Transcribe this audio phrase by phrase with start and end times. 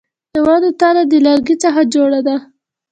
[0.33, 2.35] د ونې تنه د لرګي څخه جوړه ده